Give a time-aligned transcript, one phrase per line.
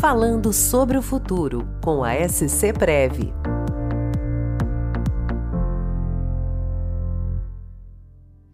[0.00, 3.30] Falando sobre o futuro com a SC Prev.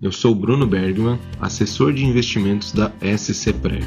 [0.00, 3.84] Eu sou Bruno Bergman, assessor de investimentos da SC Prev.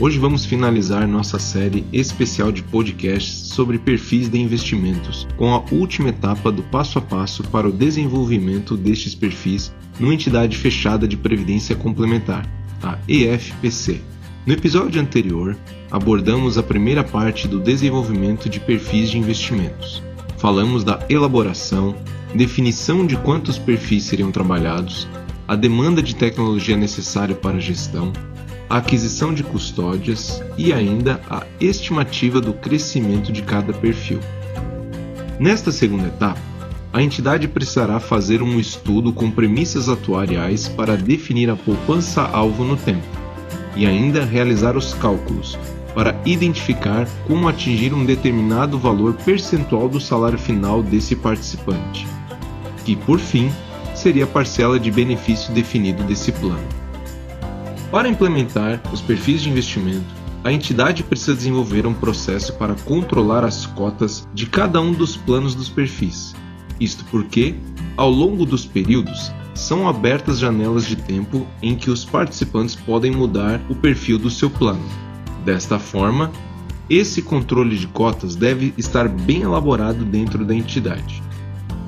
[0.00, 6.08] Hoje vamos finalizar nossa série especial de podcasts sobre perfis de investimentos, com a última
[6.08, 11.76] etapa do passo a passo para o desenvolvimento destes perfis numa entidade fechada de previdência
[11.76, 12.44] complementar,
[12.82, 14.00] a EFPC.
[14.44, 15.56] No episódio anterior,
[15.88, 20.02] abordamos a primeira parte do desenvolvimento de perfis de investimentos.
[20.36, 21.94] Falamos da elaboração,
[22.34, 25.06] definição de quantos perfis seriam trabalhados,
[25.46, 28.12] a demanda de tecnologia necessária para a gestão,
[28.68, 34.18] a aquisição de custódias e ainda a estimativa do crescimento de cada perfil.
[35.38, 36.40] Nesta segunda etapa,
[36.92, 43.21] a entidade precisará fazer um estudo com premissas atuariais para definir a poupança-alvo no tempo
[43.76, 45.58] e ainda realizar os cálculos
[45.94, 52.06] para identificar como atingir um determinado valor percentual do salário final desse participante,
[52.84, 53.50] que por fim
[53.94, 56.66] seria a parcela de benefício definido desse plano.
[57.90, 63.66] Para implementar os perfis de investimento, a entidade precisa desenvolver um processo para controlar as
[63.66, 66.34] cotas de cada um dos planos dos perfis.
[66.80, 67.54] Isto porque,
[67.96, 73.60] ao longo dos períodos, são abertas janelas de tempo em que os participantes podem mudar
[73.68, 74.84] o perfil do seu plano.
[75.44, 76.30] Desta forma,
[76.88, 81.22] esse controle de cotas deve estar bem elaborado dentro da entidade.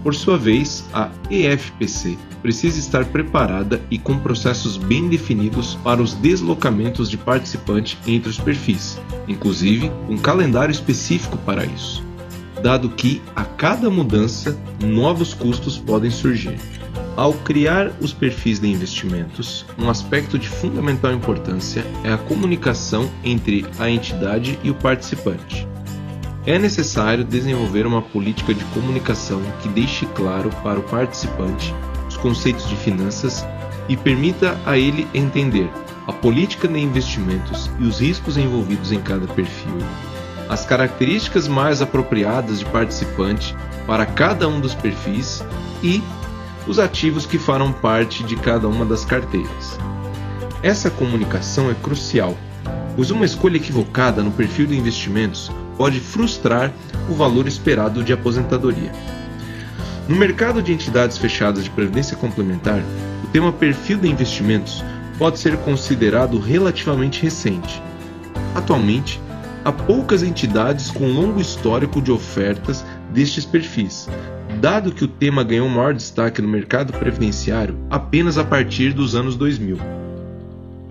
[0.02, 6.12] Por sua vez, a EFPC precisa estar preparada e com processos bem definidos para os
[6.12, 12.04] deslocamentos de participante entre os perfis, inclusive um calendário específico para isso,
[12.62, 16.58] dado que a cada mudança novos custos podem surgir.
[17.16, 23.64] Ao criar os perfis de investimentos, um aspecto de fundamental importância é a comunicação entre
[23.78, 25.68] a entidade e o participante.
[26.44, 31.72] É necessário desenvolver uma política de comunicação que deixe claro para o participante
[32.08, 33.46] os conceitos de finanças
[33.88, 35.70] e permita a ele entender
[36.08, 39.78] a política de investimentos e os riscos envolvidos em cada perfil,
[40.48, 43.54] as características mais apropriadas de participante
[43.86, 45.44] para cada um dos perfis
[45.82, 46.02] e
[46.66, 49.78] os ativos que farão parte de cada uma das carteiras.
[50.62, 52.36] Essa comunicação é crucial,
[52.96, 56.72] pois uma escolha equivocada no perfil de investimentos pode frustrar
[57.08, 58.92] o valor esperado de aposentadoria.
[60.08, 62.80] No mercado de entidades fechadas de previdência complementar,
[63.22, 64.84] o tema perfil de investimentos
[65.18, 67.82] pode ser considerado relativamente recente.
[68.54, 69.20] Atualmente,
[69.64, 74.08] há poucas entidades com longo histórico de ofertas destes perfis,
[74.64, 79.36] dado que o tema ganhou maior destaque no mercado previdenciário apenas a partir dos anos
[79.36, 79.76] 2000.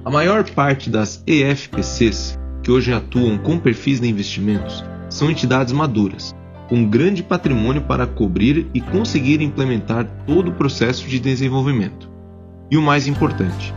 [0.06, 6.36] A maior parte das EFPCs que hoje atuam com perfis de investimentos são entidades maduras,
[6.70, 12.08] com grande patrimônio para cobrir e conseguir implementar todo o processo de desenvolvimento.
[12.70, 13.74] E o mais importante,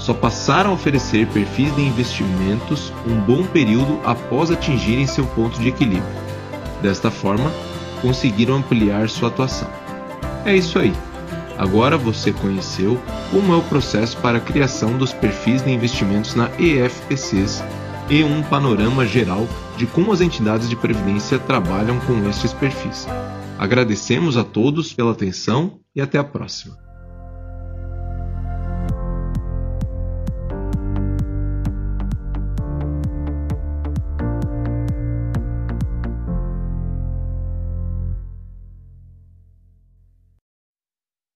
[0.00, 5.68] só passaram a oferecer perfis de investimentos um bom período após atingirem seu ponto de
[5.68, 6.02] equilíbrio.
[6.82, 7.52] Desta forma,
[8.00, 9.68] conseguiram ampliar sua atuação.
[10.44, 10.92] É isso aí.
[11.58, 13.00] Agora você conheceu
[13.30, 17.62] como é o processo para a criação dos perfis de investimentos na EFPCs
[18.08, 23.06] e um panorama geral de como as entidades de previdência trabalham com estes perfis.
[23.58, 26.87] Agradecemos a todos pela atenção e até a próxima.